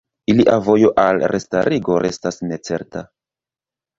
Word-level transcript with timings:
Ilia 0.31 0.53
vojo 0.67 0.87
al 1.01 1.19
restarigo 1.33 1.99
restas 2.05 2.43
necerta. 2.53 3.03